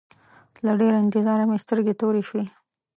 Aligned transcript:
له 0.65 0.71
ډېره 0.81 0.97
انتظاره 1.03 1.43
مې 1.49 1.57
سترګې 1.63 1.93
تورې 1.99 2.23
شوې. 2.29 2.43